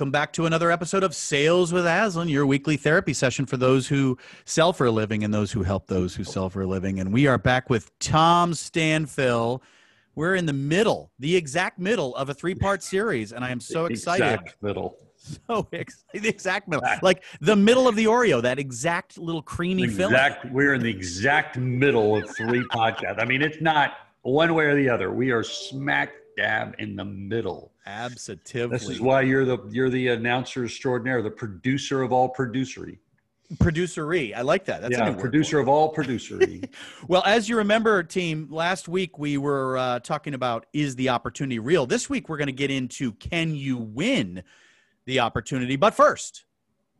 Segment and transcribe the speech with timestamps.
[0.00, 3.86] Welcome back to another episode of Sales with Aslan, your weekly therapy session for those
[3.86, 4.16] who
[4.46, 7.00] sell for a living and those who help those who sell for a living.
[7.00, 9.60] And we are back with Tom Stanfill.
[10.14, 13.60] We're in the middle, the exact middle of a three part series, and I am
[13.60, 14.40] so excited.
[14.40, 14.96] Exact middle.
[15.46, 16.22] So excited.
[16.22, 16.82] The exact middle.
[17.02, 20.14] Like the middle of the Oreo, that exact little creamy film.
[20.14, 20.46] Exact.
[20.46, 23.20] We're in the exact middle of three podcasts.
[23.20, 25.12] I mean, it's not one way or the other.
[25.12, 27.72] We are smack dab in the middle.
[27.86, 28.68] Absolutely.
[28.68, 32.98] This is why you're the you're the announcer extraordinaire, the producer of all producery.
[33.56, 34.32] Producery.
[34.32, 34.80] I like that.
[34.80, 36.68] That's a yeah, new producer for of all producery.
[37.08, 41.58] Well, as you remember, team, last week we were uh, talking about is the opportunity
[41.58, 41.84] real?
[41.84, 44.44] This week we're going to get into can you win
[45.06, 45.74] the opportunity?
[45.74, 46.44] But first,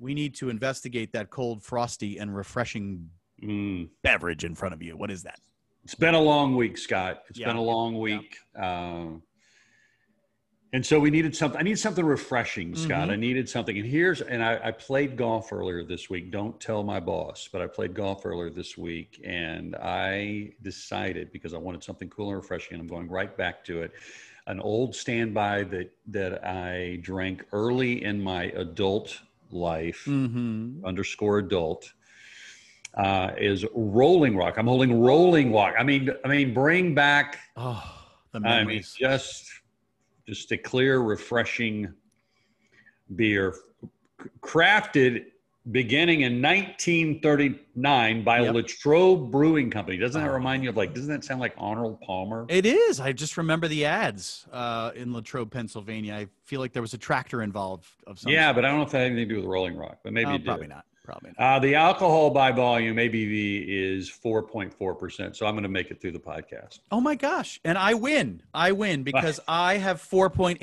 [0.01, 3.11] we need to investigate that cold, frosty, and refreshing
[3.43, 3.89] Mm.
[4.03, 4.99] beverage in front of you.
[4.99, 5.41] What is that?
[5.83, 7.23] It's been a long week, Scott.
[7.31, 7.47] It's Yeah.
[7.47, 8.37] been a long week.
[8.55, 9.23] Um,
[10.73, 11.59] and so we needed something.
[11.59, 13.09] I need something refreshing, Scott.
[13.09, 13.13] Mhm.
[13.13, 13.77] I needed something.
[13.77, 16.31] And here's, and I, I played golf earlier this week.
[16.31, 19.21] Don't tell my boss, but I played golf earlier this week.
[19.25, 23.65] And I decided because I wanted something cool and refreshing, and I'm going right back
[23.65, 23.93] to it.
[24.47, 29.19] An old standby that, that I drank early in my adult
[29.51, 30.85] life Mm-hmm.
[30.85, 31.93] underscore adult
[32.95, 34.57] uh, is Rolling Rock.
[34.59, 35.75] I'm holding Rolling Rock.
[35.79, 37.39] I mean, I mean, bring back.
[37.57, 37.83] Oh,
[38.33, 38.95] the I mean, memories.
[38.99, 39.49] just
[40.27, 41.93] just a clear, refreshing
[43.17, 43.55] beer,
[44.41, 45.27] crafted
[45.73, 48.55] beginning in 1939 by Yep.
[48.55, 49.99] Latrobe Brewing Company.
[49.99, 50.95] Doesn't that remind you of like?
[50.95, 52.47] Doesn't that sound like Arnold Palmer?
[52.49, 52.99] It is.
[53.01, 56.15] I just remember the ads uh, in Latrobe, Pennsylvania.
[56.15, 58.57] I feel like there was a tractor involved of some yeah, sort.
[58.57, 60.31] but I don't know if that had anything to do with Rolling Rock, but maybe
[60.31, 60.47] Oh, it did.
[60.47, 60.85] probably not.
[61.05, 61.57] Probably not.
[61.57, 65.35] Uh, the alcohol by volume ABV is 4.4%.
[65.37, 66.81] So I'm going to make it through the podcast.
[66.91, 67.61] Oh my gosh.
[67.65, 68.43] And I win.
[68.55, 70.59] I win because I have 4.8%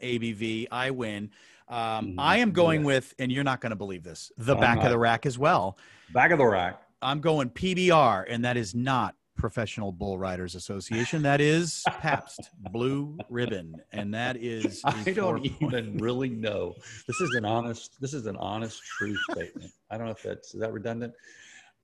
[0.00, 0.66] ABV.
[0.70, 1.30] I win.
[1.68, 2.14] Um, Mhm.
[2.18, 2.86] I am going Yeah.
[2.86, 5.38] with, and you're not going to believe this, the I'm back of the rack as
[5.38, 5.78] well.
[6.12, 6.82] Back of the rack.
[7.00, 9.14] I'm going PBR, and that is not
[9.44, 11.22] Professional Bull Riders Association.
[11.22, 14.82] That is Pabst Blue Ribbon, and that is.
[14.84, 15.62] I don't 4.8.
[15.62, 16.74] even really know.
[17.06, 17.96] This is an honest.
[18.00, 19.72] This is an honest, true statement.
[19.90, 21.14] I don't know if that's is that redundant.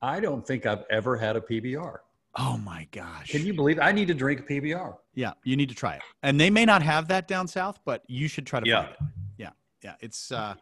[0.01, 1.97] I don't think I've ever had a PBR.
[2.37, 3.31] Oh my gosh.
[3.31, 3.79] Can you believe?
[3.79, 4.95] I need to drink a PBR.
[5.15, 6.01] Yeah, you need to try it.
[6.21, 8.83] And they may not have that down south, but you should try to Yeah.
[8.83, 8.99] find it.
[9.39, 9.49] Yeah.
[9.83, 9.95] Yeah.
[10.01, 10.53] It's uh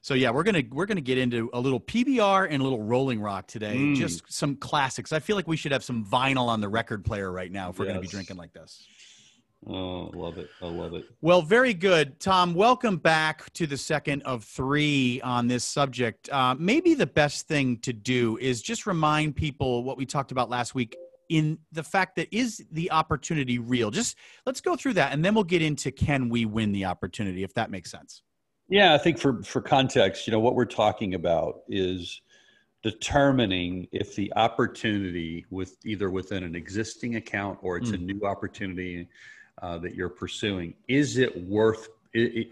[0.00, 3.20] so yeah, we're gonna we're gonna get into a little PBR and a little Rolling
[3.20, 3.76] Rock today.
[3.76, 3.96] Mm.
[3.96, 5.12] Just some classics.
[5.12, 7.78] I feel like we should have some vinyl on the record player right now if
[7.78, 8.86] we're gonna be drinking like this.
[9.66, 10.48] Oh, love it!
[10.62, 11.04] I love it.
[11.20, 12.54] Well, very good, Tom.
[12.54, 16.28] Welcome back to the second of three on this subject.
[16.30, 20.48] Uh, maybe the best thing to do is just remind people what we talked about
[20.48, 20.96] last week
[21.28, 23.90] in the fact that is the opportunity real.
[23.90, 24.16] Just
[24.46, 27.52] let's go through that, and then we'll get into can we win the opportunity, if
[27.54, 28.22] that makes sense.
[28.68, 32.20] Yeah, I think for for context, you know, what we're talking about is
[32.82, 38.06] determining if the opportunity with either within an existing account or it's a Mm.
[38.06, 39.08] new opportunity
[39.62, 41.88] uh, that you're pursuing, is it worth?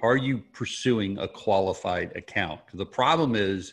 [0.02, 2.60] are you pursuing a qualified account?
[2.74, 3.72] the problem is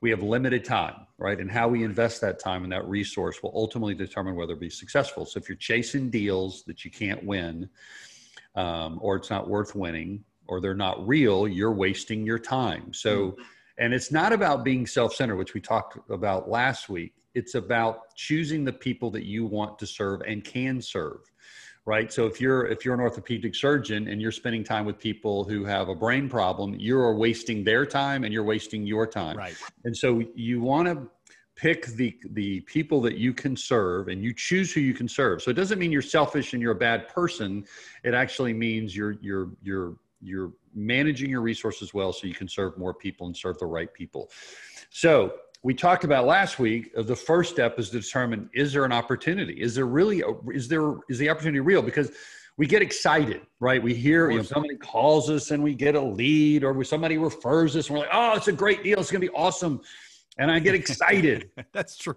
[0.00, 1.38] we have limited time, right?
[1.40, 4.70] And how we invest that time and that resource will ultimately determine whether it be
[4.70, 5.26] successful.
[5.26, 7.68] So if you're chasing deals that you can't win,
[8.54, 12.92] um, or it's not worth winning, or they're not real, you're wasting your time.
[12.92, 13.42] So, mm-hmm.
[13.78, 17.14] and it's not about being self centered, which we talked about last week.
[17.34, 21.30] It's about choosing the people that you want to serve and can serve.
[21.86, 22.10] Right.
[22.10, 25.66] So if you're if you're an orthopedic surgeon and you're spending time with people who
[25.66, 29.36] have a brain problem, you are wasting their time and you're wasting your time.
[29.36, 29.54] Right.
[29.84, 31.10] And so you want to
[31.56, 35.42] pick the the people that you can serve and you choose who you can serve.
[35.42, 37.64] So it doesn't mean you're selfish and you're a bad person.
[38.02, 42.76] It actually means you're you're you're you're managing your resources well so you can serve
[42.78, 44.30] more people and serve the right people.
[44.90, 48.84] So we talked about last week uh, the first step is to determine is there
[48.84, 49.60] an opportunity?
[49.60, 51.82] Is there really a, is there is the opportunity real?
[51.82, 52.10] Because
[52.56, 53.82] we get excited right?
[53.82, 57.76] We hear you know somebody calls us and we get a lead or somebody refers
[57.76, 58.98] us and we're like oh it's a great deal.
[58.98, 59.80] It's going to be awesome.
[60.38, 61.50] And i get excited.
[61.72, 62.16] That's true.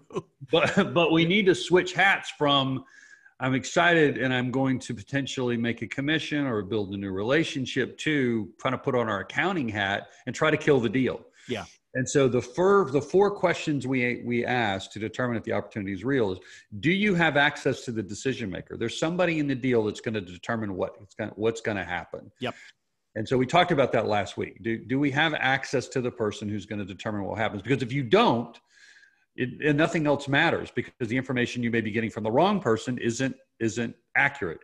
[0.50, 2.84] but but we need to switch hats from
[3.40, 7.96] i'm excited and i'm going to potentially make a commission or build a new relationship
[7.98, 11.20] to trying to put on our accounting hat and try to kill the deal.
[11.48, 11.64] Yeah.
[11.94, 15.92] and so the four the four questions we we ask to determine if the opportunity
[15.92, 16.38] is real is
[16.80, 18.76] do you have access to the decision maker?
[18.76, 21.84] There's somebody in the deal that's going to determine what it's going what's going to
[21.84, 22.30] happen.
[22.40, 22.54] Yep.
[23.14, 24.62] and so we talked about that last week.
[24.62, 27.62] Do, do we have access to the person who's going to determine what happens?
[27.62, 28.58] Because if you don't
[29.38, 32.60] it, and nothing else matters because the information you may be getting from the wrong
[32.60, 34.60] person isn't isn't accurate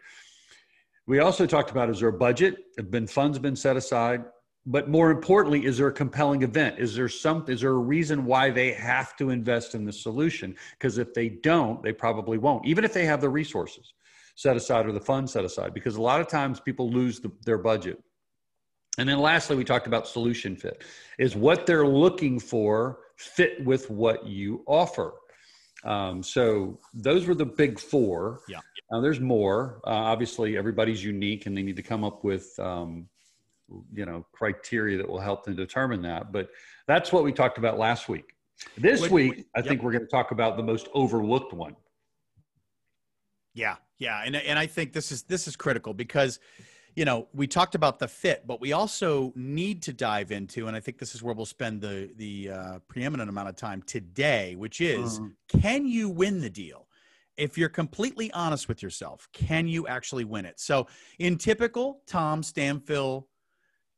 [1.06, 4.24] we also talked about is there a budget have been funds been set aside
[4.66, 6.78] but more importantly, is there a compelling event?
[6.78, 7.44] Is there some?
[7.48, 10.56] Is there a reason why they have to invest in the solution?
[10.78, 13.92] Because if they don't, they probably won't, even if they have the resources
[14.36, 15.74] set aside or the funds set aside.
[15.74, 18.02] Because a lot of times people lose the, their budget.
[18.96, 20.82] And then lastly, we talked about solution fit.
[21.18, 25.14] Is what they're looking for fit with what you offer?
[25.84, 28.40] Um, so those were the big four.
[28.48, 28.60] Yeah.
[28.90, 29.80] Now there's more.
[29.86, 33.08] Uh, obviously, everybody's unique, and they need to come up with um,
[33.92, 36.48] you know criteria that will help them determine that but
[36.86, 38.34] that's what we talked about last week
[38.76, 39.66] this week i yep.
[39.66, 41.74] think we're going to talk about the most overlooked one
[43.54, 46.38] yeah yeah and, and i think this is this is critical because
[46.94, 50.76] you know we talked about the fit but we also need to dive into and
[50.76, 54.54] i think this is where we'll spend the the uh, preeminent amount of time today
[54.56, 55.32] which is mm.
[55.48, 56.86] can you win the deal
[57.36, 60.86] if you're completely honest with yourself can you actually win it so
[61.18, 63.24] in typical tom stanfill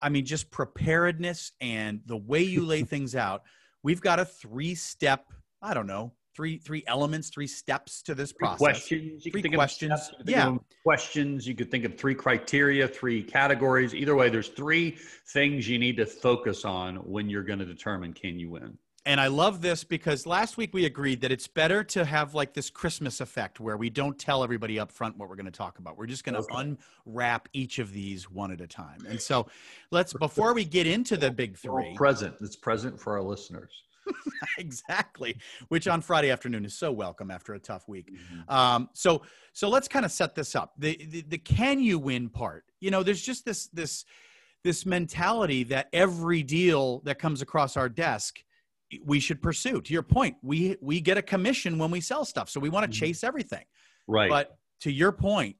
[0.02, 3.42] I mean, just preparedness and the way you lay things out.
[3.82, 5.32] We've got a three step,
[5.62, 8.58] I don't know, three three elements, three steps to this process.
[8.58, 9.24] Questions.
[9.24, 10.12] You three questions.
[10.26, 10.54] yeah.
[10.84, 11.48] questions.
[11.48, 13.94] You could think of three criteria, three categories.
[13.94, 14.98] Either way, there's three
[15.32, 18.76] things you need to focus on when you're going to determine can you win.
[19.06, 22.54] And I love this because last week we agreed that it's better to have like
[22.54, 25.78] this Christmas effect where we don't tell everybody up front what we're going to talk
[25.78, 25.96] about.
[25.96, 26.76] We're just going to okay.
[27.06, 29.06] unwrap each of these one at a time.
[29.08, 29.46] And so
[29.92, 33.84] let's, before we get into the big three, present, it's present for our listeners.
[34.58, 35.36] exactly
[35.68, 38.54] which on friday afternoon is so welcome after a tough week mm-hmm.
[38.54, 39.22] um, so
[39.52, 42.90] so let's kind of set this up the, the the can you win part you
[42.90, 44.04] know there's just this this
[44.64, 48.40] this mentality that every deal that comes across our desk
[49.04, 49.80] we should pursue.
[49.80, 52.84] To your point, we we get a commission when we sell stuff, so we want
[52.84, 53.06] to mm-hmm.
[53.06, 53.64] chase everything.
[54.06, 54.30] Right.
[54.30, 55.56] But to your point,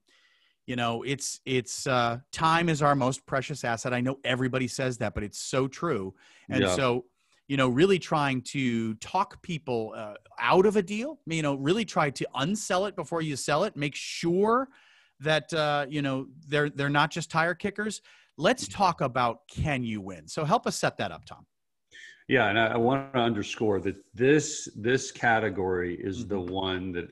[0.66, 3.92] you know, it's it's uh, time is our most precious asset.
[3.92, 6.14] I know everybody says that, but it's so true.
[6.48, 6.74] And yeah.
[6.74, 7.04] so,
[7.48, 11.20] you know, really trying to talk people uh, out of a deal.
[11.26, 13.76] You know, really try to unsell it before you sell it.
[13.76, 14.68] Make sure
[15.20, 18.02] that uh, you know they're they're not just tire kickers.
[18.36, 18.76] Let's mm-hmm.
[18.76, 20.28] talk about can you win.
[20.28, 21.46] So help us set that up, Tom.
[22.28, 26.28] Yeah, and I, I want to underscore that this this category is mm-hmm.
[26.28, 27.10] the one that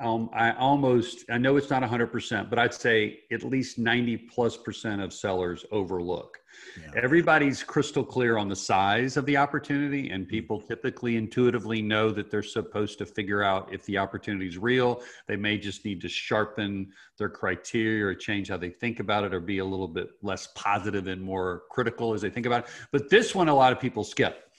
[0.00, 4.56] um, I almost I know it's not 100%, but I'd say at least 90 plus
[4.56, 6.38] percent of sellers overlook.
[6.80, 7.02] Yeah.
[7.02, 10.30] Everybody's crystal clear on the size of the opportunity, and mm-hmm.
[10.30, 15.02] people typically intuitively know that they're supposed to figure out if the opportunity is real.
[15.26, 19.34] They may just need to sharpen their criteria or change how they think about it
[19.34, 22.70] or be a little bit less positive and more critical as they think about it.
[22.90, 24.49] But this one, a lot of people skip.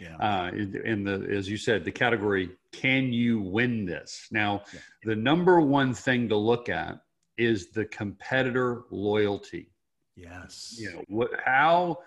[0.00, 0.16] Yeah.
[0.16, 4.28] Uh, in the, as you said, the category, can you win this?
[4.30, 4.80] Now, yeah.
[5.04, 7.00] the number one thing to look at
[7.38, 9.70] is the competitor loyalty.
[10.16, 10.76] Yes.
[10.78, 11.98] You know, what, how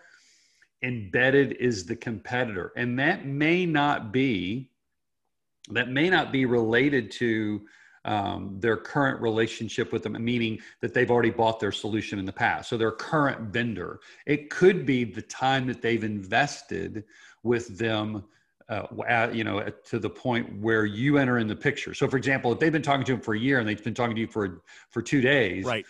[0.84, 2.74] embedded is the competitor?
[2.76, 4.70] And that may not be,
[5.72, 7.62] that may not be related to
[8.10, 12.34] um, their current relationship with them, meaning that they've already bought their solution in the
[12.34, 12.68] past.
[12.68, 14.00] So their current vendor.
[14.26, 17.04] It could be the time that they've invested
[17.44, 18.24] with them
[18.68, 21.94] uh, at, you know, to the point where you enter in the picture.
[21.94, 23.94] So, for example, if they've been talking to them for a year and they've been
[23.94, 25.86] talking to you for for two days, right?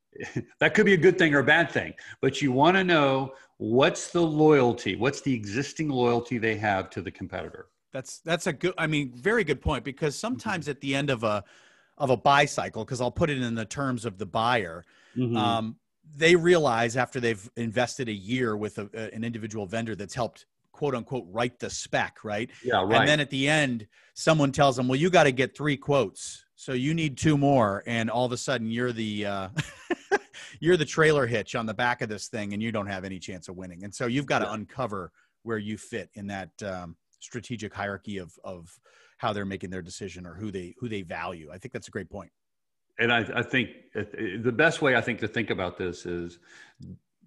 [0.60, 1.92] that could be a good thing or a bad thing.
[2.22, 7.02] But you want to know what's the loyalty, what's the existing loyalty they have to
[7.02, 7.66] the competitor.
[7.92, 8.74] That's that's a good.
[8.76, 10.72] I mean, very good point because sometimes mm-hmm.
[10.72, 11.44] at the end of a
[11.96, 14.84] of a buy cycle, because I'll put it in the terms of the buyer.
[15.16, 15.36] Mm-hmm.
[15.36, 15.76] Um,
[16.16, 20.94] they realize after they've invested a year with a, an individual vendor that's helped quote
[20.94, 22.50] unquote write the spec, right?
[22.62, 23.00] Yeah, right.
[23.00, 26.44] And then at the end, someone tells them, "Well, you got to get three quotes,
[26.54, 29.48] so you need two more," and all of a sudden, you're the uh,
[30.60, 33.18] you're the trailer hitch on the back of this thing, and you don't have any
[33.18, 33.82] chance of winning.
[33.82, 34.54] And so you've got to yeah.
[34.54, 35.10] uncover
[35.42, 38.78] where you fit in that um, strategic hierarchy of of
[39.18, 41.50] how they're making their decision or who they who they value.
[41.52, 42.30] I think that's a great point.
[43.00, 44.02] And I, I think uh,
[44.42, 46.38] the best way I think to think about this is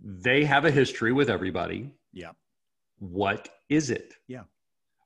[0.04, 1.92] they have a history with everybody.
[2.12, 2.32] Yeah
[3.02, 4.14] what is it?
[4.28, 4.44] Yeah.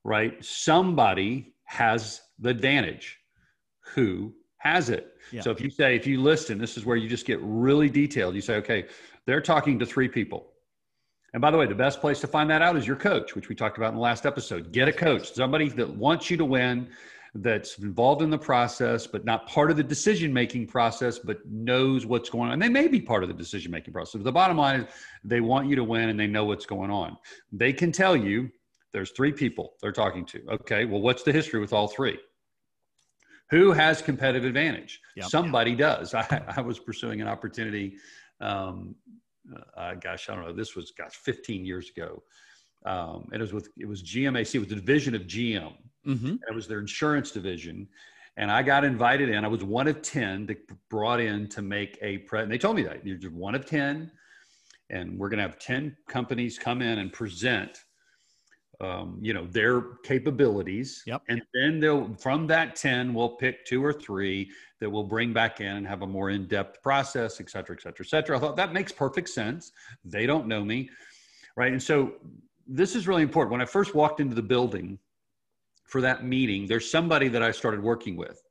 [0.03, 0.43] Right?
[0.43, 3.17] Somebody has the advantage.
[3.93, 5.13] Who has it?
[5.31, 5.41] Yeah.
[5.41, 8.35] So if you say, if you listen, this is where you just get really detailed.
[8.35, 8.85] You say, okay,
[9.25, 10.51] they're talking to three people.
[11.35, 13.49] And by the way, the best place to find that out is your coach, which
[13.49, 14.71] we talked about in the last episode.
[14.71, 16.87] Get a coach, somebody that wants you to win,
[17.33, 22.05] that's involved in the process, but not part of the decision making process, but knows
[22.05, 22.53] what's going on.
[22.53, 24.19] And they may be part of the decision making process.
[24.19, 24.87] But the bottom line is
[25.25, 27.17] they want you to win and they know what's going on.
[27.51, 28.49] They can tell you
[28.93, 30.41] there's three people they're talking to.
[30.49, 32.17] Okay, well, what's the history with all three?
[33.49, 35.01] Who has competitive advantage?
[35.17, 35.25] Yep.
[35.25, 36.13] Somebody does.
[36.13, 37.97] I, I, was pursuing an opportunity
[38.39, 38.95] um,
[39.77, 42.23] uh, gosh, I don't know, this was, gosh, 15 years ago.
[42.85, 45.73] Um, and it was with, it was GMAC, it was the division of GM.
[46.05, 46.35] Mm-hmm.
[46.47, 47.87] it was their insurance division.
[48.37, 49.43] And I got invited in.
[49.43, 50.57] I was one of 10 that
[50.89, 52.41] brought in to make a pre.
[52.41, 54.11] And they told me that you're just one of 10,
[54.89, 57.84] and we're going to have 10 companies come in and present
[58.81, 61.03] um, you know their capabilities.
[61.05, 61.21] Yep.
[61.29, 65.61] and then they'll from that 10 we'll pick two or three that we'll bring back
[65.61, 68.37] in and have a more in-depth process et cetera et cetera et cetera.
[68.37, 69.71] I thought that makes perfect sense.
[70.03, 70.89] They don't know me
[71.55, 71.71] right?
[71.71, 72.13] And so
[72.67, 73.51] this is really important.
[73.51, 74.99] When i first walked into the building
[75.85, 78.41] for that meeting there's somebody that i started working with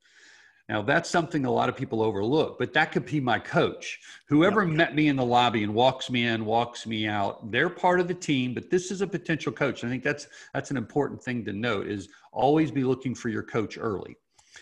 [0.68, 4.00] now, that's something a lot of people overlook, but that could be my coach.
[4.28, 4.75] Whoever yep.
[4.75, 8.09] met me in the lobby and walks me in, walks me out, they're part of
[8.09, 9.85] the team, but this is a potential coach.
[9.85, 13.42] I think that's that's an important thing to note is always be looking for your
[13.42, 14.16] coach early.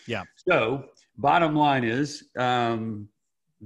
[0.05, 0.23] Yeah.
[0.35, 3.07] So, bottom line is um,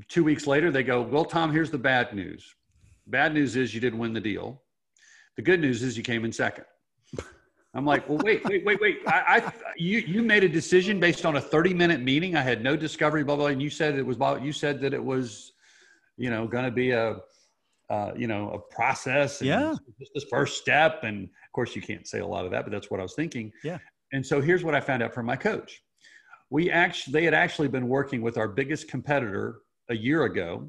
[0.08, 2.54] two weeks later, they go, Well, Tom, here's the bad news.
[3.08, 4.62] Bad news is you didn't win the deal.
[5.38, 6.66] The good news is you came in second.
[7.78, 8.98] I'm like, well, wait, wait, wait, wait.
[9.06, 12.36] I, I, you, you made a decision based on a 30 minute meeting.
[12.36, 13.48] I had no discovery, blah, blah.
[13.48, 15.54] And you said it was about, you said that it was,
[16.18, 17.18] you know, going to be a,
[17.92, 19.44] uh, you know, a process.
[19.44, 19.76] yeah.
[20.00, 21.04] Just this first step.
[21.04, 23.14] And of course you can't say a lot of that, but that's what I was
[23.14, 23.54] thinking.
[23.64, 23.78] Yeah.
[24.12, 25.84] And so here's what I found out from my coach.
[26.50, 30.68] We actually, they had actually been working with our biggest competitor a year ago.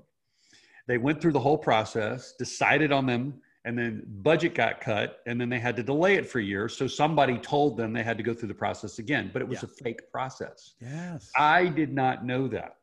[0.87, 5.39] They went through the whole process, decided on them and then budget got cut and
[5.39, 6.71] then they had to delay it for a year.
[6.71, 9.63] So somebody told them they had to go through the process again but it was
[9.63, 9.69] yeah.
[9.69, 10.75] a fake process.
[10.81, 11.31] Yes.
[11.37, 12.77] I did not know that.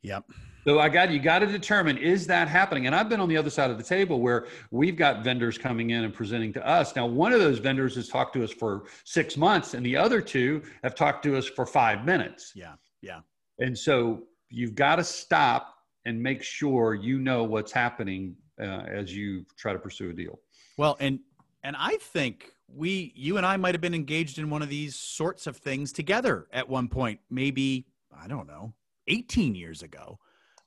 [0.00, 0.24] Yep.
[0.64, 2.86] So i got you got to determine is that happening?
[2.86, 5.90] And i've been on the other side of the table where we've got vendors coming
[5.90, 6.96] in and presenting to us.
[6.96, 10.22] Now one of those vendors has talked to us for six months and the other
[10.22, 12.52] two have talked to us for five minutes.
[12.54, 13.20] Yeah yeah.
[13.58, 15.74] And so you've got to stop
[16.06, 20.38] and make sure you know what's happening uh, as you try to pursue a deal.
[20.76, 21.20] Well, and
[21.62, 24.96] and I think we, you and I, might have been engaged in one of these
[24.96, 27.20] sorts of things together at one point.
[27.30, 27.86] Maybe
[28.16, 28.74] I don't know,
[29.08, 30.18] eighteen years ago.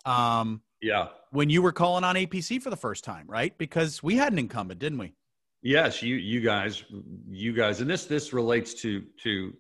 [0.06, 3.58] Um, yeah, when you were calling on APC for the first time, right?
[3.58, 5.14] Because we had an incumbent, didn't we?
[5.62, 6.84] Yes, you you guys,
[7.30, 9.54] you guys, and this this relates to to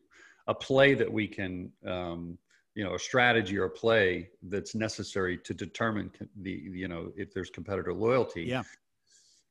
[0.47, 2.37] a play that we can um,
[2.75, 6.11] you know a strategy or a play that's necessary to determine
[6.41, 8.63] the you know if there's competitor loyalty yeah.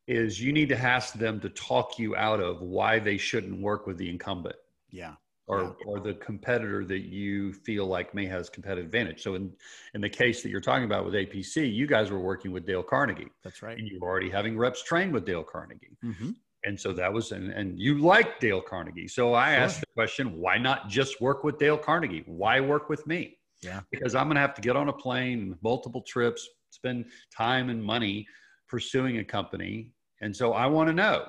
[0.07, 3.87] is you need to ask them to talk you out of why they shouldn't work
[3.87, 4.57] with the incumbent.
[4.91, 5.15] Yeah.
[5.49, 5.87] Or yeah.
[5.87, 9.23] or the competitor that you feel like may has competitive advantage.
[9.23, 9.53] So in
[9.95, 12.83] in the case that you're talking about with apc you guys were working with dale
[12.83, 13.29] carnegie.
[13.43, 13.77] That's right.
[13.77, 15.97] And you're already having reps trained with dale carnegie.
[16.05, 16.31] Mm-hmm
[16.65, 19.09] and so that was and, and you like dale carnegie.
[19.09, 19.63] So i sure.
[19.65, 22.23] asked the question why not just work with dale carnegie?
[22.27, 23.39] Why work with me?
[23.63, 23.81] Yeah.
[23.91, 27.83] Because i'm going to have to get on a plane multiple trips spend time and
[27.83, 28.27] money
[28.69, 29.93] pursuing a company.
[30.21, 31.27] And so i want to know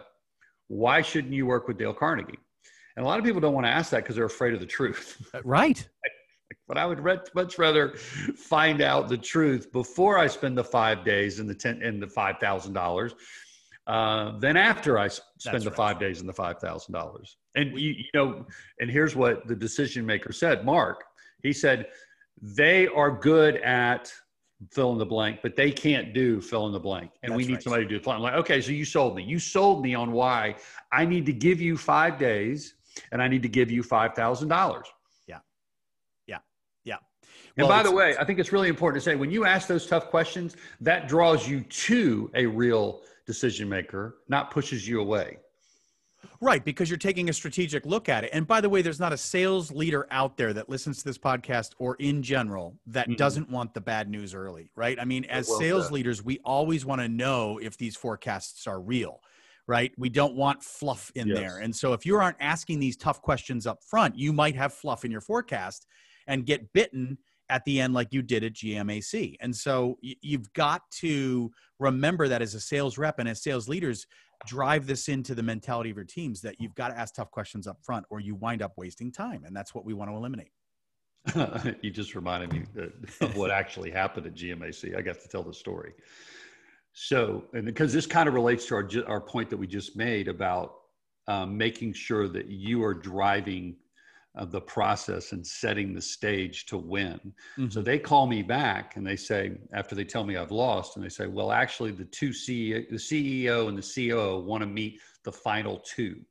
[0.67, 2.39] why shouldn't you work with dale carnegie?
[2.95, 4.65] And a lot of people don't want to ask that because they're afraid of the
[4.65, 5.29] truth.
[5.33, 5.87] Uh, right.
[6.67, 7.03] But I would
[7.35, 7.89] much rather
[8.37, 12.07] find out the truth before I spend the five days and the ten and the
[12.07, 13.15] five thousand dollars
[13.87, 15.77] uh, then after I spend That's the right.
[15.77, 17.37] five days and the five thousand dollars.
[17.55, 18.45] And you, you know,
[18.79, 21.03] and here's what the decision maker said, Mark.
[21.41, 21.87] He said
[22.41, 24.11] they are good at
[24.71, 27.11] fill in the blank, but they can't do fill in the blank.
[27.21, 27.63] And That's we need right.
[27.63, 28.07] somebody to do it.
[28.07, 29.23] I'm like, okay, so you sold me.
[29.23, 30.55] You sold me on why
[30.91, 32.75] I need to give you five days
[33.11, 34.87] and I need to give you five thousand dollars.
[35.27, 35.39] Yeah.
[36.27, 36.37] Yeah.
[36.85, 36.97] Yeah.
[37.57, 39.67] And well, by the way, I think it's really important to say when you ask
[39.67, 45.37] those tough questions, that draws you to a real decision maker, not pushes you away.
[46.39, 48.29] Right, because you're taking a strategic look at it.
[48.33, 51.17] And by the way, there's not a sales leader out there that listens to this
[51.17, 53.15] podcast or in general that mm-hmm.
[53.15, 54.97] doesn't want the bad news early, right?
[54.99, 55.93] I mean, as sales said.
[55.93, 59.19] leaders, we always want to know if these forecasts are real,
[59.67, 59.91] right?
[59.97, 61.37] We don't want fluff in yes.
[61.37, 61.57] there.
[61.59, 65.05] And so if you aren't asking these tough questions up front, you might have fluff
[65.05, 65.87] in your forecast
[66.27, 67.17] and get bitten
[67.49, 69.35] at the end like you did at GMAC.
[69.41, 74.05] And so you've got to remember that as a sales rep and as sales leaders,
[74.45, 77.67] drive this into the mentality of your teams that you've got to ask tough questions
[77.67, 79.43] up front or you wind up wasting time.
[79.45, 80.51] And that's what we want to eliminate.
[81.81, 82.63] you just reminded me
[83.21, 84.97] of what actually happened at GMAC.
[84.97, 85.93] I got to tell the story.
[86.91, 90.27] So, and because this kind of relates to our, our point that we just made
[90.27, 90.75] about
[91.27, 93.77] um, making sure that you are driving
[94.35, 97.19] of the process and setting the stage to win.
[97.57, 97.69] Mm-hmm.
[97.69, 101.05] So they call me back and they say, after they tell me I've lost, and
[101.05, 104.99] they say, well, actually, the two CEO, the CEO and the COO want to meet
[105.23, 106.21] the final two.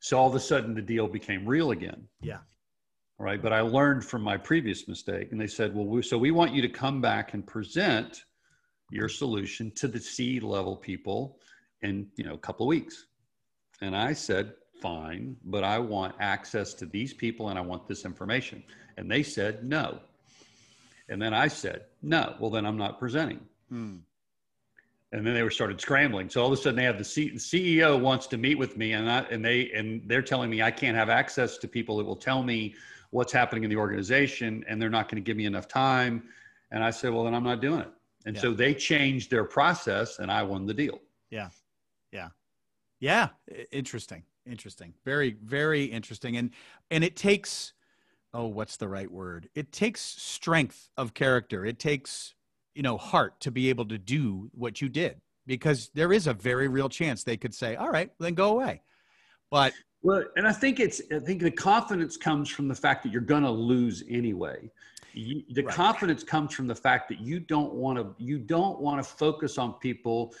[0.00, 2.08] So all of a sudden, the deal became real again.
[2.20, 2.38] Yeah.
[3.18, 3.40] Right.
[3.40, 6.52] But I learned from my previous mistake, and they said, well, we, so we want
[6.52, 8.24] you to come back and present
[8.90, 11.38] your solution to the C level people
[11.82, 13.06] in you know a couple of weeks.
[13.80, 18.04] And I said, fine, but I want access to these people and I want this
[18.04, 18.62] information.
[18.96, 20.00] And they said, no.
[21.08, 23.40] And then I said, no, well, then I'm not presenting.
[23.68, 23.98] Hmm.
[25.12, 26.28] And then they were started scrambling.
[26.30, 28.76] So all of a sudden they have the, C- the CEO wants to meet with
[28.76, 31.98] me and I, and they, and they're telling me I can't have access to people
[31.98, 32.74] that will tell me
[33.10, 36.24] what's happening in the organization and they're not going to give me enough time.
[36.70, 37.90] And I said, well, then I'm not doing it.
[38.24, 38.42] And yeah.
[38.42, 40.98] so they changed their process and I won the deal.
[41.30, 41.50] Yeah.
[42.10, 42.28] Yeah.
[43.00, 43.28] Yeah.
[43.70, 44.22] Interesting.
[44.50, 44.94] Interesting.
[45.04, 46.36] Very, very interesting.
[46.36, 46.50] And,
[46.90, 47.72] and it takes,
[48.34, 49.48] oh, what's the right word?
[49.54, 51.64] It takes strength of character.
[51.64, 52.34] It takes,
[52.74, 56.34] you know, heart to be able to do what you did because there is a
[56.34, 58.82] very real chance they could say, all right, then go away.
[59.50, 63.12] But well, and I think it's I think the confidence comes from the fact that
[63.12, 64.70] you're going to lose anyway.
[65.12, 65.74] You, the right.
[65.74, 69.58] confidence comes from the fact that you don't want to you don't want to focus
[69.58, 70.34] on people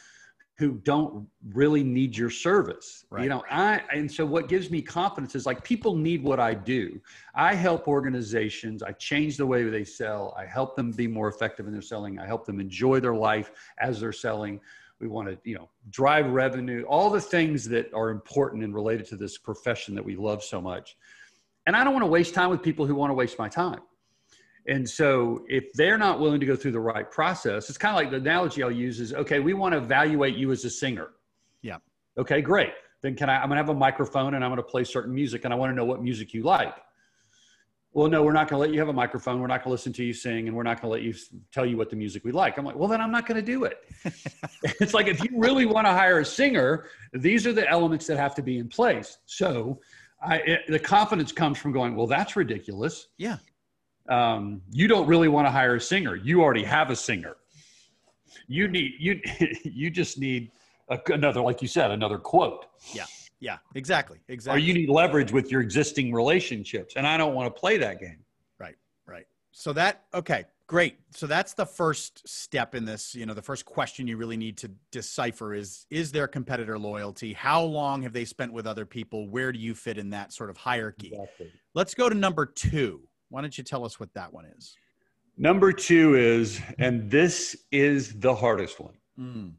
[0.62, 3.04] who don't really need your service.
[3.10, 3.24] Right.
[3.24, 6.54] You know, I and so what gives me confidence is like people need what I
[6.54, 7.00] do.
[7.34, 11.66] I help organizations, I change the way they sell, I help them be more effective
[11.66, 13.50] in their selling, I help them enjoy their life
[13.80, 14.60] as they're selling.
[15.00, 19.06] We want to, you know, drive revenue, all the things that are important and related
[19.06, 20.96] to this profession that we love so much.
[21.66, 23.80] And I don't want to waste time with people who want to waste my time.
[24.68, 27.96] And so if they're not willing to go through the right process, it's kind of
[27.96, 31.10] like the analogy I'll use is okay, we want to evaluate you as a singer.
[31.62, 31.78] Yeah.
[32.16, 32.70] Okay, great.
[33.00, 35.12] Then can I, I'm going to have a microphone and I'm going to play certain
[35.12, 36.76] music and I want to know what music you like.
[37.94, 39.40] Well, no, we're not going to let you have a microphone.
[39.40, 41.12] We're not going to listen to you sing and we're not going to let you
[41.52, 42.56] tell you what the music we like.
[42.56, 43.84] I'm like, well, then I'm not going to do it.
[44.80, 48.16] it's like if you really want to hire a singer, these are the elements that
[48.16, 49.18] have to be in place.
[49.26, 49.80] So
[50.22, 53.08] I, it, the confidence comes from going, well, that's ridiculous.
[53.18, 53.38] Yeah
[54.08, 56.16] um, you don't really want to hire a singer.
[56.16, 57.36] You already have a singer.
[58.48, 59.20] You need you
[59.64, 60.50] you just need
[60.88, 62.66] a, another, like you said, another quote.
[62.92, 63.06] Yeah,
[63.40, 64.60] yeah, exactly, exactly.
[64.60, 68.00] Or you need leverage with your existing relationships, and I don't want to play that
[68.00, 68.18] game.
[68.58, 69.26] Right, right.
[69.52, 70.96] So that okay, great.
[71.10, 73.14] So that's the first step in this.
[73.14, 77.32] You know, the first question you really need to decipher is: Is there competitor loyalty?
[77.32, 79.28] How long have they spent with other people?
[79.28, 81.12] Where do you fit in that sort of hierarchy?
[81.12, 81.52] Exactly.
[81.74, 84.76] Let's go to number two why don't you tell us what that one is?
[85.38, 88.92] Number two is, and this is the hardest one.
[89.18, 89.52] Mm.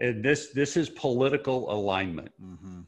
[0.00, 2.32] And this this is political alignment.
[2.42, 2.80] Mm-hmm.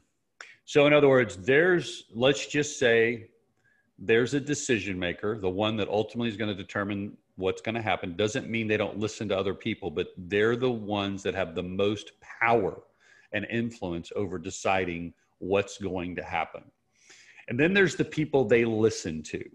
[0.65, 3.29] So, in other words, there's let's just say
[3.97, 7.81] there's a decision maker, the one that ultimately is going to determine what's going to
[7.81, 8.17] happen.
[8.17, 11.63] Doesn't mean they don't listen to other people, but they're the ones that have the
[11.63, 12.81] most power
[13.31, 16.63] and influence over deciding what's going to happen.
[17.47, 19.49] And then there's the people they listen to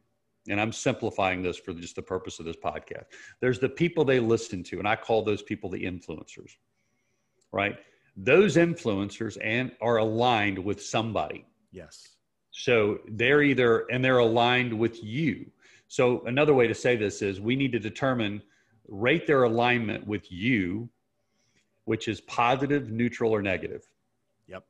[0.49, 3.05] and I'm simplifying this for just the purpose of this podcast.
[3.41, 6.51] There's the people they listen to, and I call those people the influencers,
[7.53, 7.77] right?
[8.17, 11.47] Those influencers and are aligned with somebody.
[11.71, 12.09] Yes.
[12.51, 15.51] So they're either and they're aligned with you.
[15.89, 18.43] So another way to say this is we need to determine
[18.89, 20.89] rate their alignment with you,
[21.85, 23.83] which is positive, neutral, or negative.
[24.49, 24.65] Yep.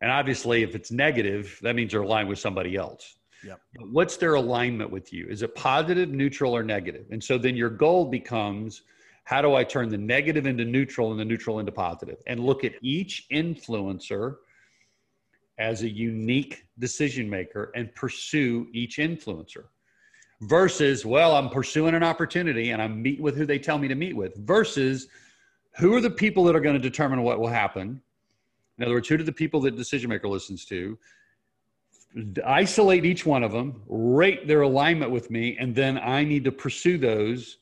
[0.00, 3.16] And obviously, if it's negative, that means they're aligned with somebody else.
[3.44, 3.60] Yep.
[3.90, 5.26] What's their alignment with you?
[5.28, 7.06] Is it positive, neutral, or negative?
[7.10, 8.82] And so then your goal becomes
[9.24, 12.18] how do I turn the negative into neutral and the neutral into positive?
[12.26, 14.36] And look at each influencer
[15.58, 19.64] as a unique decision maker and pursue each influencer
[20.42, 23.94] versus, well, I'm pursuing an opportunity and I'm meeting with who they tell me to
[23.94, 25.06] meet with versus
[25.78, 28.00] who are the people that are going to determine what will happen?
[28.78, 30.98] In other words, who do the people that decision maker listens to?
[32.44, 36.52] Isolate each one of them, rate their alignment with me, and then I need to
[36.52, 37.58] pursue those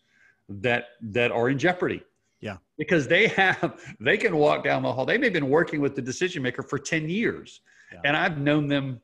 [0.49, 2.03] that that are in jeopardy.
[2.41, 2.57] Yeah.
[2.79, 5.05] Because they have they can walk down the hall.
[5.05, 7.61] They may have been working with the decision maker for 10 years.
[7.93, 8.01] Yeah.
[8.05, 9.01] And I've known them,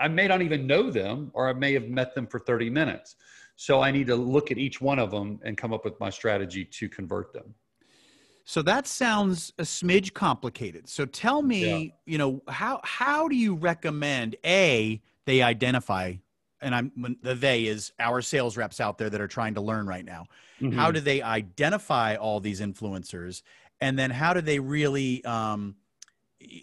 [0.00, 3.16] I may not even know them, or I may have met them for 30 minutes.
[3.56, 6.10] So I need to look at each one of them and come up with my
[6.10, 7.54] strategy to convert them.
[8.48, 10.88] So that sounds a smidge complicated.
[10.88, 11.92] So tell me, yeah.
[12.06, 16.14] you know, how how do you recommend a they identify
[16.62, 19.86] and I'm the they is our sales reps out there that are trying to learn
[19.86, 20.26] right now.
[20.60, 20.78] Mm-hmm.
[20.78, 23.42] How do they identify all these influencers,
[23.80, 25.24] and then how do they really?
[25.24, 25.74] Um,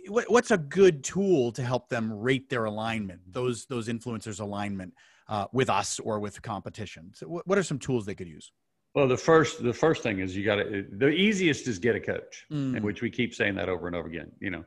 [0.08, 3.22] what, what's a good tool to help them rate their alignment?
[3.28, 4.93] Those those influencers' alignment
[5.28, 7.12] uh, with us or with competition.
[7.13, 8.52] So, what, what are some tools they could use?
[8.96, 12.00] Well, the first the first thing is you got to the easiest is get a
[12.00, 12.80] coach, mm.
[12.82, 14.32] which we keep saying that over and over again.
[14.40, 14.66] You know,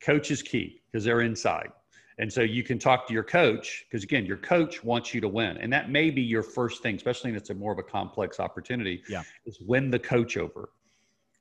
[0.00, 1.70] coach is key because they're inside,
[2.18, 5.28] And so you can talk to your coach because again, your coach wants you to
[5.28, 7.82] win, and that may be your first thing, especially if it's a more of a
[7.82, 9.02] complex opportunity.
[9.08, 10.70] Yeah, is win the coach over,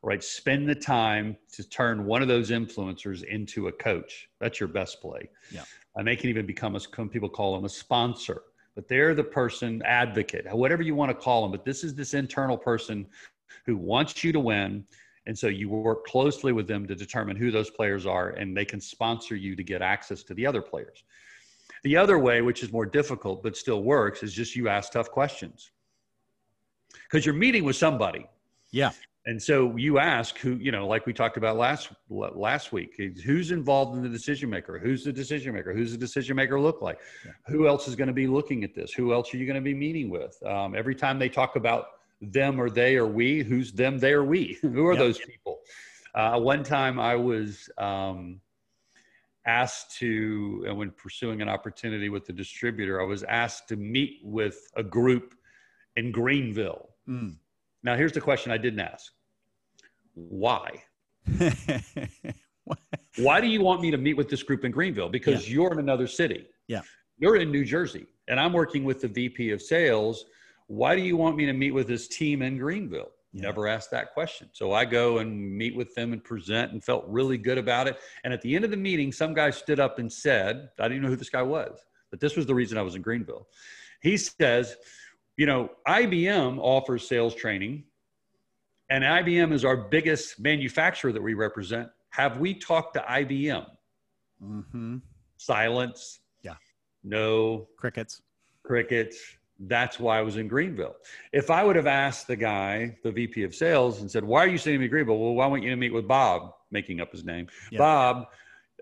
[0.02, 0.22] right?
[0.22, 4.30] Spend the time to turn one of those influencers into a coach.
[4.42, 5.30] That's your best play.
[5.52, 5.64] Yeah,
[5.96, 8.42] and they can even become a some people call them a sponsor,
[8.80, 11.52] but they're the person advocate, whatever you want to call them.
[11.52, 13.06] But this is this internal person
[13.66, 14.86] who wants you to win
[15.26, 18.64] and so you work closely with them to determine who those players are, and they
[18.64, 21.04] can sponsor you to get access to the other players.
[21.84, 25.12] The other way, which is more difficult but still works, is just you ask tough
[25.12, 25.72] questions
[27.04, 28.28] because you're meeting with somebody.
[28.72, 28.92] Yeah.
[29.26, 33.52] And so you ask who, you know, like we talked about last last week, who's
[33.52, 34.80] involved in the decision maker?
[34.80, 35.74] Who's the decision maker?
[35.74, 37.00] Who's the decision maker look like?
[37.26, 37.34] Yeah.
[37.48, 38.94] Who else is going to be looking at this?
[38.94, 40.42] Who else are you going to be meeting with?
[40.46, 41.88] Um, every time they talk about
[42.22, 45.00] them or they or we who's them they or we who are yep.
[45.00, 45.60] those people
[46.16, 48.40] uh, one time i was um,
[49.46, 54.20] asked to and when pursuing an opportunity with the distributor i was asked to meet
[54.24, 55.36] with a group
[55.96, 57.36] in greenville mm.
[57.84, 59.12] Now here's the question i didn't ask
[60.14, 60.72] why
[63.18, 65.56] why do you want me to meet with this group in greenville because yeah.
[65.56, 66.82] you're in another city yeah
[67.18, 70.26] you're in new jersey and i'm working with the vp of sales
[70.70, 73.10] why do you want me to meet with this team in Greenville?
[73.34, 73.42] Yeah.
[73.42, 74.50] Never asked that question.
[74.54, 77.98] So I go and meet with them and present and felt really good about it.
[78.24, 81.02] And at the end of the meeting, some guy stood up and said, I didn't
[81.02, 81.80] know who this guy was,
[82.12, 83.48] but this was the reason I was in Greenville.
[84.04, 84.76] He says,
[85.40, 87.86] you know, IBM offers sales training,
[88.90, 91.88] and IBM is our biggest manufacturer that we represent.
[92.10, 93.66] Have we talked to IBM?
[94.44, 94.98] Mm-hmm.
[95.38, 96.20] Silence.
[96.42, 96.56] Yeah.
[97.06, 97.70] No.
[97.78, 98.22] Crickets.
[98.64, 99.18] Crickets
[99.64, 100.96] that's why I was in Greenville.
[101.34, 104.48] If I would have asked the guy, the VP of sales, and said, Why are
[104.48, 105.20] you sending me to Greenville?
[105.20, 107.48] Well, why want you to meet with Bob, making up his name?
[107.70, 107.80] Yeah.
[107.80, 108.28] Bob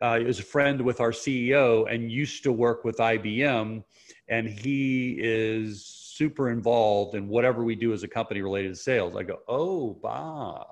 [0.01, 3.83] uh, is a friend with our CEO and used to work with IBM,
[4.29, 9.15] and he is super involved in whatever we do as a company related to sales.
[9.15, 10.67] I go, Oh, Bob.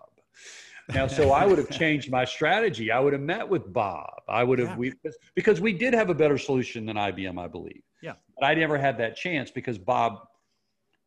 [0.94, 2.92] Now, so I would have changed my strategy.
[2.92, 4.22] I would have met with Bob.
[4.28, 4.76] I would have, yeah.
[4.76, 4.94] we,
[5.36, 7.82] because we did have a better solution than IBM, I believe.
[8.02, 8.14] Yeah.
[8.40, 10.20] But I never had that chance because Bob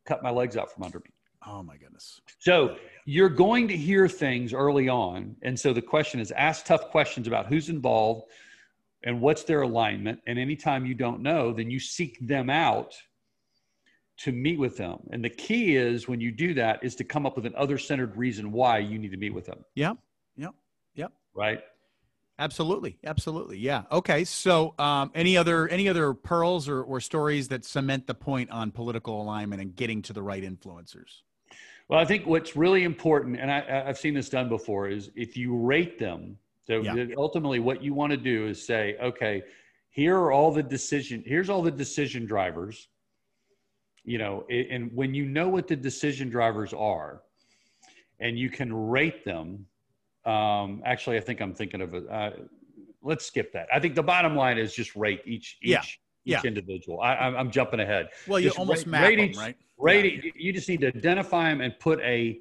[0.06, 1.10] cut my legs out from under me.
[1.46, 2.20] Oh my goodness.
[2.38, 5.36] So you're going to hear things early on.
[5.42, 8.24] And so the question is ask tough questions about who's involved
[9.04, 10.20] and what's their alignment.
[10.26, 12.94] And anytime you don't know, then you seek them out
[14.18, 14.98] to meet with them.
[15.12, 17.78] And the key is when you do that is to come up with an other
[17.78, 19.64] centered reason why you need to meet with them.
[19.76, 19.94] Yeah.
[20.36, 20.54] Yep.
[20.96, 21.12] Yep.
[21.34, 21.60] Right.
[22.40, 23.82] Absolutely, absolutely, yeah.
[23.90, 28.50] Okay, so um, any other any other pearls or, or stories that cement the point
[28.50, 31.22] on political alignment and getting to the right influencers?
[31.88, 35.36] Well, I think what's really important, and I, have seen this done before, is if
[35.36, 36.36] you rate them.
[36.66, 37.06] So yeah.
[37.16, 39.42] ultimately, what you want to do is say, okay,
[39.90, 41.22] here are all the decision.
[41.24, 42.88] Here's all the decision drivers.
[44.04, 47.22] You know, and when you know what the decision drivers are,
[48.20, 49.66] and you can rate them
[50.28, 52.06] um, actually, I think I'm thinking of a.
[52.06, 52.30] Uh,
[53.02, 53.66] let's skip that.
[53.72, 55.82] I think the bottom line is just rate each each yeah.
[56.28, 56.48] Each yeah.
[56.48, 57.00] individual.
[57.00, 58.10] I, am jumping ahead.
[58.26, 59.56] Well, you just almost rate, map rate each, right?
[59.78, 60.30] Rate yeah.
[60.36, 62.38] You just need to identify them and put a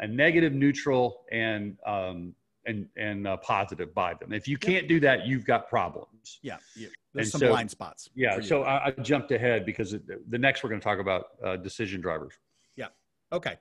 [0.00, 2.34] a negative, neutral, and um,
[2.66, 4.32] and and uh, positive by them.
[4.32, 6.40] If you can't do that, you've got problems.
[6.42, 6.88] Yeah, yeah.
[7.14, 8.10] there's and some so, blind spots.
[8.14, 11.56] Yeah, so I, I, jumped ahead because the next we're going to talk about uh,
[11.56, 12.34] decision drivers.
[12.76, 12.88] Yeah.
[13.32, 13.56] Okay.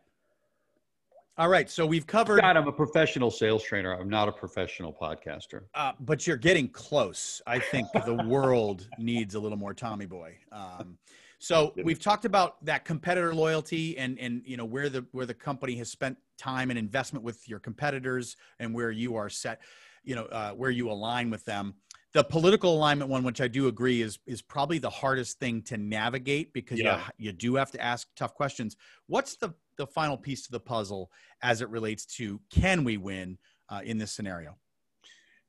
[1.36, 2.42] All right, so we've covered.
[2.42, 4.00] God, I'm a professional sales trainer.
[4.00, 5.62] I'm not a professional podcaster.
[5.74, 7.42] Uh, but you're getting close.
[7.48, 10.38] I think the world needs a little more Tommy Boy.
[10.52, 11.00] Um,
[11.40, 15.34] so we've talked about that competitor loyalty and and you know where the where the
[15.34, 19.60] company has spent time and investment with your competitors and where you are set,
[20.04, 21.74] you know, uh, where you align with them.
[22.14, 25.78] The political alignment one, which I do agree is is probably the hardest thing to
[25.78, 27.02] navigate because yeah.
[27.18, 28.78] you, you do have to ask tough questions.
[29.08, 33.38] What's the the final piece to the puzzle as it relates to can we win
[33.70, 34.58] uh, in this scenario?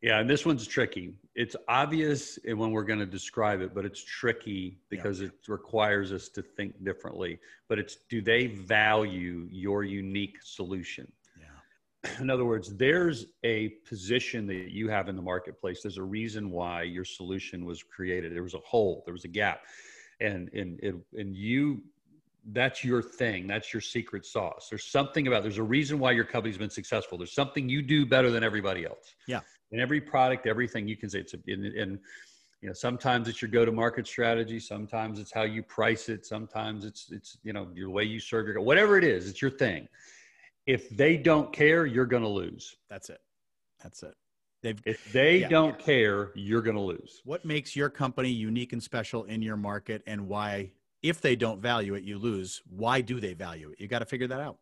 [0.05, 1.15] Yeah, and this one's tricky.
[1.35, 5.29] It's obvious when we're going to describe it, but it's tricky because yeah.
[5.29, 7.39] it requires us to think differently.
[7.71, 11.11] But it's do they value your unique solution?
[11.41, 12.21] Yeah.
[12.21, 15.81] In other words, there's a position that you have in the marketplace.
[15.83, 18.35] There's a reason why your solution was created.
[18.35, 19.63] There was a hole, there was a gap.
[20.21, 21.83] And and it, and you
[22.53, 23.47] that's your thing.
[23.47, 24.69] That's your secret sauce.
[24.69, 27.17] There's something about there's a reason why your company's been successful.
[27.17, 29.15] There's something you do better than everybody else.
[29.27, 29.41] Yeah.
[29.73, 31.99] In every product, everything you can say it's a, in, in
[32.61, 34.61] you know sometimes it's your go-to-market strategy.
[34.61, 36.27] Sometimes it's how you price it.
[36.27, 39.29] Sometimes it's it's you know your way you serve your whatever it is.
[39.29, 39.89] It's your thing.
[40.67, 42.77] If they don't care, you're going to lose.
[42.89, 43.21] That's it.
[43.83, 44.15] That's it.
[44.63, 47.21] They've, if they yeah, don't care, you're going to lose.
[47.25, 50.71] What makes your company unique and special in your market, and why,
[51.05, 52.63] if they don't value it, you lose?
[52.69, 53.79] Why do they value it?
[53.79, 54.57] You got to figure that out.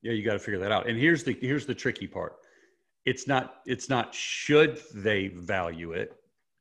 [0.00, 0.88] Yeah, you got to figure that out.
[0.88, 2.36] And here's the here's the tricky part.
[3.04, 6.14] It's not it's not should they value it.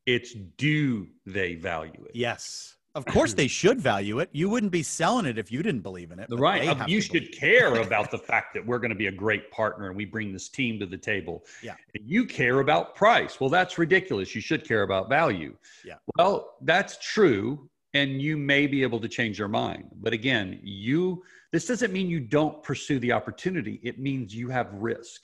[0.08, 2.15] It's do they value it.
[2.15, 2.73] Yes.
[2.95, 4.30] Of course, they should value it.
[4.32, 6.30] You wouldn't be selling it if you didn't believe in it.
[6.32, 6.89] Right.
[6.89, 9.95] You should care about the fact that we're going to be a great partner and
[9.95, 11.45] we bring this team to the table.
[11.62, 11.76] Yeah.
[11.93, 13.39] You care about price.
[13.39, 14.34] Well, that's ridiculous.
[14.34, 15.56] You should care about value.
[15.86, 15.95] Yeah.
[16.17, 17.69] Well, that's true.
[17.97, 19.89] And you may be able to change your mind.
[20.01, 24.71] But again, you, this doesn't mean you don't pursue the opportunity, it means you have
[24.73, 25.21] risk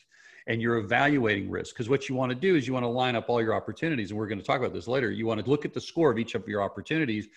[0.47, 1.75] and you're evaluating risk.
[1.75, 4.09] Because what you want to do is you want to line up all your opportunities.
[4.09, 5.11] And we're going to talk about this later.
[5.11, 7.27] You want to look at the score of each of your opportunities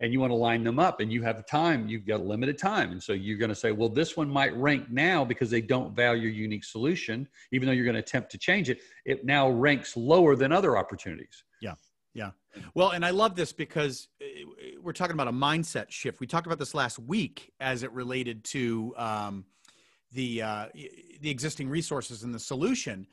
[0.00, 2.92] and you want to line them up and you have time you've got limited time
[2.92, 5.94] and so you're going to say well this one might rank now because they don't
[5.94, 9.48] value your unique solution even though you're going to attempt to change it it now
[9.48, 11.44] ranks lower than other opportunities
[12.74, 14.26] well and i love this because uh,
[14.82, 18.44] we're talking about a mindset shift we talked about this last week as it related
[18.44, 19.44] to um,
[20.12, 20.66] the uh,
[21.20, 23.06] the existing resources and the solution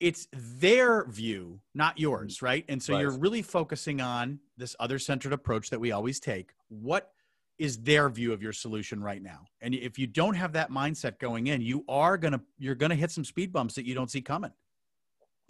[0.00, 2.46] it's their view, not yours, mm-hmm.
[2.46, 2.64] right?
[2.68, 3.00] And so right.
[3.00, 6.52] you're really focusing on this other centered approach that we always take.
[6.68, 7.10] What
[7.58, 9.40] is their view of your solution right now?
[9.60, 12.96] And if you don't have that mindset going in, you are to you're going to
[12.96, 14.52] hit some speed bumps that you don't see coming.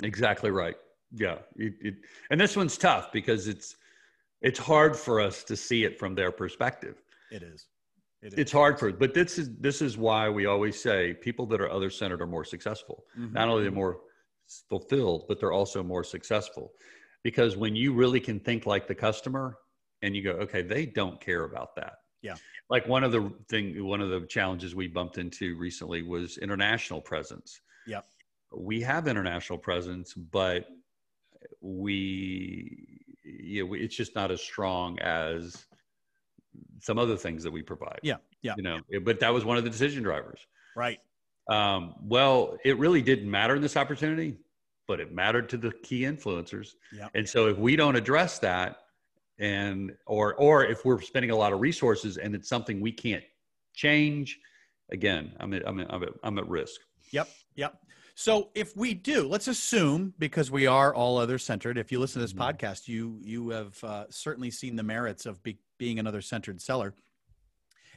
[0.03, 0.77] Exactly right.
[1.14, 1.38] Yeah.
[1.57, 1.94] It, it,
[2.31, 3.77] and this one's tough because it's
[4.40, 7.03] it's hard for us to see it from their perspective.
[7.31, 7.66] It is.
[8.23, 8.38] It is.
[8.38, 11.71] It's hard for, but this is this is why we always say people that are
[11.71, 13.05] other centered are more successful.
[13.18, 13.35] Mm-hmm.
[13.35, 14.01] Not only they're more
[14.68, 16.73] fulfilled, but they're also more successful.
[17.25, 19.59] Because when you really can think like the customer
[20.03, 21.94] and you go, okay, they don't care about that.
[22.23, 22.37] Yeah.
[22.71, 27.01] Like one of the thing, one of the challenges we bumped into recently was international
[27.01, 27.61] presence.
[27.87, 28.01] Yeah.
[28.57, 30.66] We have international presence, but
[31.61, 35.66] we, yeah, we, it's just not as strong as
[36.81, 38.01] some other things that we provide.
[38.03, 38.16] Yeah.
[38.42, 38.55] Yeah.
[38.57, 40.40] You know, but that was one of the decision drivers.
[40.77, 41.01] Right.
[41.51, 44.37] Um, well, it really didn't matter in this opportunity,
[44.87, 46.75] but it mattered to the key influencers.
[46.92, 47.11] Yep.
[47.14, 48.79] And so if we don't address that,
[49.40, 53.23] and or or if we're spending a lot of resources and it's something we can't
[53.73, 54.38] change,
[54.90, 56.81] again, I'm at, I'm at, I'm at, I'm at risk.
[57.12, 57.29] Yep.
[57.55, 57.77] Yep.
[58.21, 61.79] So if we do, let's assume because we are all other centered.
[61.79, 62.43] If you listen to this mm-hmm.
[62.43, 66.95] podcast, you you have uh, certainly seen the merits of be, being another centered seller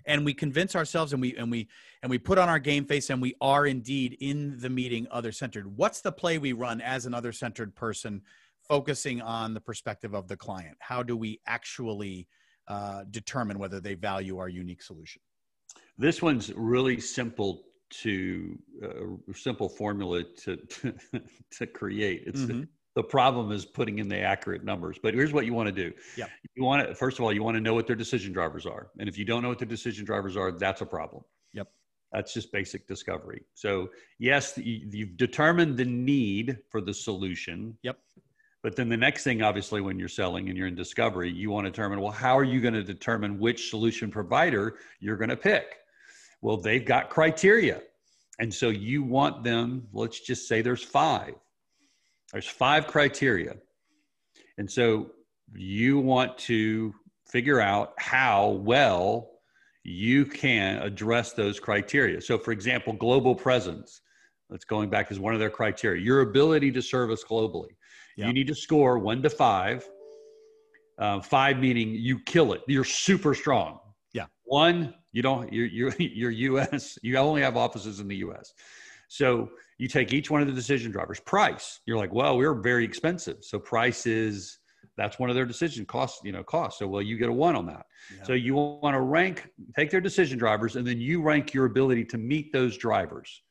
[0.05, 1.67] and we convince ourselves and we and we
[2.03, 5.31] and we put on our game face and we are indeed in the meeting other
[5.31, 8.21] centered what's the play we run as an other centered person
[8.67, 12.27] focusing on the perspective of the client how do we actually
[12.67, 15.21] uh, determine whether they value our unique solution
[15.97, 20.93] this one's really simple to uh, simple formula to to,
[21.51, 22.23] to create.
[22.25, 22.63] It's mm-hmm.
[22.95, 25.93] the problem is putting in the accurate numbers but here's what you want to do.
[26.15, 26.27] Yeah.
[26.55, 28.87] You want to first of all you want to know what their decision drivers are
[28.99, 31.23] and if you don't know what their decision drivers are that's a problem.
[31.53, 31.67] Yep.
[32.11, 33.43] That's just basic discovery.
[33.53, 37.77] So yes you've determined the need for the solution.
[37.83, 37.97] Yep.
[38.63, 41.65] But then the next thing obviously when you're selling and you're in discovery you want
[41.65, 45.37] to determine well how are you going to determine which solution provider you're going to
[45.37, 45.80] pick
[46.41, 47.81] well they've got criteria
[48.39, 51.35] and so you want them let's just say there's five
[52.31, 53.55] there's five criteria.
[54.57, 55.11] And so
[55.53, 56.93] you want to
[57.27, 59.29] figure out how well
[59.83, 62.21] you can address those criteria.
[62.21, 64.01] So, for example, global presence,
[64.49, 66.01] that's going back as one of their criteria.
[66.01, 67.69] Your ability to service globally.
[68.17, 68.27] Yeah.
[68.27, 69.87] You need to score one to five.
[70.99, 72.61] Uh, five meaning you kill it.
[72.67, 73.79] You're super strong.
[74.51, 75.51] One, you don't.
[75.53, 76.99] You're you're you're U.S.
[77.01, 78.53] You only have offices in the U.S.
[79.07, 81.21] So you take each one of the decision drivers.
[81.21, 83.45] Price, you're like, well, we're very expensive.
[83.45, 84.59] So price is
[84.97, 86.79] that's one of their decision costs, you know, costs.
[86.79, 87.85] So well, you get a one on that.
[88.13, 88.23] Yeah.
[88.23, 92.03] So you want to rank, take their decision drivers, and then you rank your ability
[92.05, 93.43] to meet those drivers.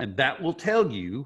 [0.00, 1.24] And that will tell you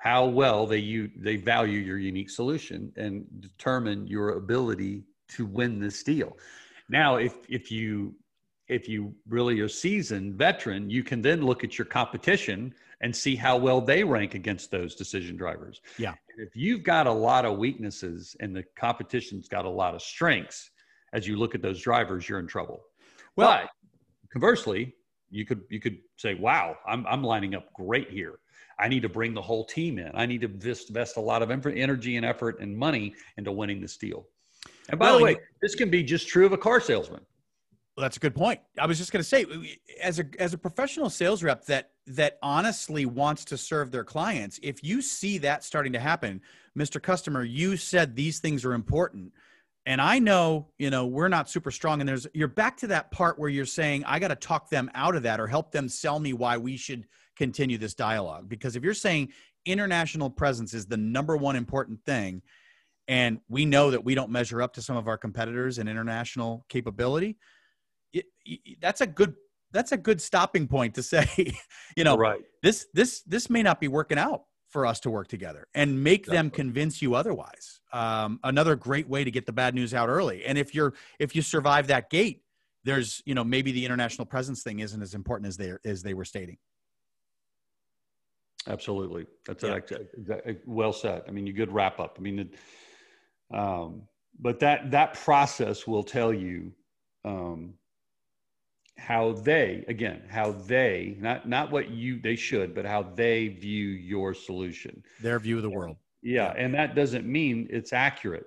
[0.00, 5.80] how well they you they value your unique solution and determine your ability to win
[5.80, 6.36] this deal.
[6.88, 8.14] Now, if if you
[8.68, 13.36] if you really are seasoned veteran, you can then look at your competition and see
[13.36, 15.80] how well they rank against those decision drivers.
[15.98, 16.14] Yeah.
[16.38, 20.70] If you've got a lot of weaknesses and the competition's got a lot of strengths,
[21.12, 22.82] as you look at those drivers, you're in trouble.
[23.36, 23.70] Well, but
[24.32, 24.94] conversely,
[25.30, 28.38] you could you could say, "Wow, I'm I'm lining up great here.
[28.78, 30.10] I need to bring the whole team in.
[30.14, 33.80] I need to invest, invest a lot of energy and effort and money into winning
[33.80, 34.26] this deal."
[34.88, 37.20] And by well, the way, this can be just true of a car salesman.
[37.96, 38.60] Well, that's a good point.
[38.78, 39.46] I was just going to say,
[40.02, 44.60] as a as a professional sales rep that that honestly wants to serve their clients,
[44.62, 46.42] if you see that starting to happen,
[46.78, 47.02] Mr.
[47.02, 49.32] Customer, you said these things are important.
[49.86, 52.00] And I know, you know, we're not super strong.
[52.00, 54.90] And there's, you're back to that part where you're saying, I got to talk them
[54.94, 58.48] out of that or help them sell me why we should continue this dialogue.
[58.48, 59.28] Because if you're saying
[59.64, 62.42] international presence is the number one important thing,
[63.08, 66.64] and we know that we don't measure up to some of our competitors in international
[66.68, 67.36] capability,
[68.12, 69.34] it, it, that's a good
[69.72, 71.26] that's a good stopping point to say,
[71.96, 72.40] you know, right.
[72.62, 76.20] this this this may not be working out for us to work together and make
[76.20, 76.36] exactly.
[76.36, 77.80] them convince you otherwise.
[77.92, 80.44] Um, another great way to get the bad news out early.
[80.44, 82.42] And if you're if you survive that gate,
[82.84, 86.14] there's you know maybe the international presence thing isn't as important as they as they
[86.14, 86.58] were stating.
[88.68, 89.78] Absolutely, that's yeah.
[90.28, 91.22] a, a, well said.
[91.28, 92.16] I mean, you good wrap up.
[92.18, 92.50] I mean,
[93.52, 94.02] um,
[94.38, 96.72] but that that process will tell you
[97.24, 97.74] um,
[98.98, 103.88] how they again how they not not what you they should but how they view
[103.88, 105.02] your solution.
[105.20, 105.96] Their view of the world.
[106.22, 108.46] Yeah and that doesn't mean it's accurate.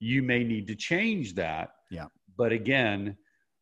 [0.00, 1.74] You may need to change that.
[1.90, 2.06] Yeah.
[2.36, 3.16] But again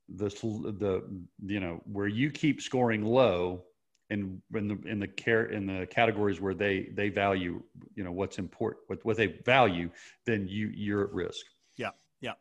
[0.09, 1.03] the the
[1.45, 3.65] you know where you keep scoring low
[4.11, 7.63] in in the in the care in the categories where they they value
[7.95, 9.91] you know what's important what, what they value
[10.27, 11.47] then you you're at risk
[11.77, 12.33] yeah yeah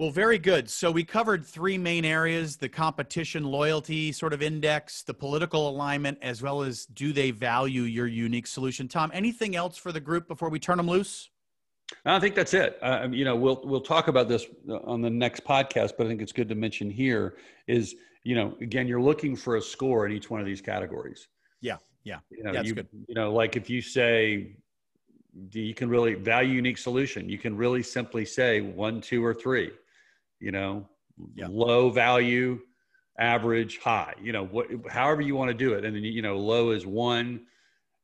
[0.00, 0.70] well, very good.
[0.70, 6.16] So we covered three main areas the competition loyalty sort of index, the political alignment,
[6.22, 8.88] as well as do they value your unique solution.
[8.88, 11.28] Tom, anything else for the group before we turn them loose?
[12.06, 12.78] I think that's it.
[12.80, 14.46] Uh, you know, we'll we'll talk about this
[14.84, 18.56] on the next podcast, but I think it's good to mention here is you know
[18.60, 21.28] again you're looking for a score in each one of these categories.
[21.60, 22.88] Yeah, yeah, you know, yeah, you, good.
[23.08, 24.56] You know, like if you say
[25.52, 29.70] you can really value unique solution, you can really simply say one, two, or three
[30.40, 30.88] you know,
[31.34, 31.46] yeah.
[31.48, 32.58] low value,
[33.18, 35.84] average, high, you know, what, however you want to do it.
[35.84, 37.42] And then, you know, low is one,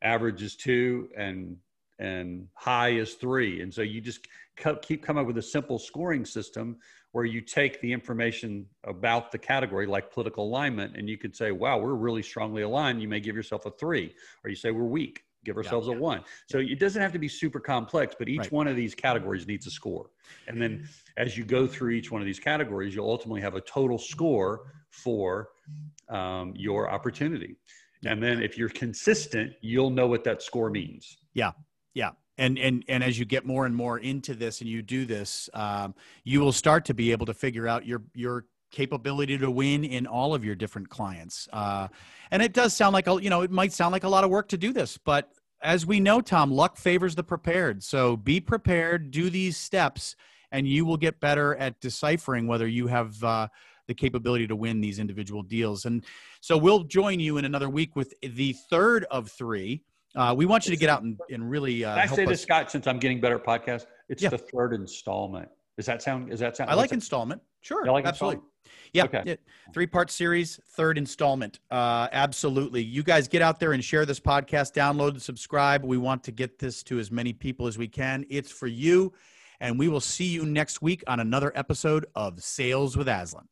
[0.03, 1.57] average is two, and,
[1.99, 3.63] and high is three.
[3.63, 4.29] And so you just
[4.83, 6.77] keep coming up with a simple scoring system
[7.13, 11.51] where you take the information about the category, like political alignment, and you could say,
[11.51, 13.01] wow, we're really strongly aligned.
[13.01, 14.15] You may give yourself a three,
[14.45, 15.99] or you say we're weak give ourselves yeah, yeah.
[15.99, 16.25] a one.
[16.51, 18.53] So it doesn't have to be super complex, but each right.
[18.53, 20.11] one of these categories needs a score.
[20.49, 23.61] And then as you go through each one of these categories, you'll ultimately have a
[23.61, 25.51] total score for
[26.09, 27.57] um, your opportunity.
[28.05, 31.17] And then if you're consistent, you'll know what that score means.
[31.33, 31.53] Yeah.
[31.95, 32.11] Yeah.
[32.39, 35.49] And, and, and as you get more and more into this and you do this,
[35.55, 35.95] um,
[36.25, 40.07] you will start to be able to figure out your, your capability to win in
[40.07, 41.49] all of your different clients.
[41.53, 41.89] Uh,
[42.31, 44.31] and it does sound like a, you know, it might sound like a lot of
[44.31, 47.83] work to do this, but as we know, Tom, luck favors the prepared.
[47.83, 50.15] So be prepared, do these steps,
[50.53, 53.49] and you will get better at deciphering whether you have uh,
[53.87, 55.85] the capability to win these individual deals.
[55.85, 56.05] And
[56.41, 59.83] so we'll join you in another week with the third of three.
[60.17, 61.85] Uh, we want you to get out and, and really.
[61.85, 62.71] Uh, I say this, Scott?
[62.71, 64.31] Since I'm getting better at podcast, it's yeah.
[64.31, 65.49] the third installment.
[65.77, 66.31] Does that sound?
[66.31, 66.71] Does that sound?
[66.71, 67.43] I like installment.
[67.61, 68.37] Sure, I like absolutely.
[68.37, 68.53] Installment?
[68.93, 69.23] Yeah, okay.
[69.25, 69.35] yeah.
[69.75, 71.61] three part series, third installment.
[71.71, 72.83] Uh, absolutely.
[72.83, 75.85] You guys get out there and share this podcast, download and subscribe.
[75.85, 78.25] We want to get this to as many people as we can.
[78.31, 79.13] It's for you.
[79.61, 83.49] And we will see you next week on another episode of Sales with Aslan.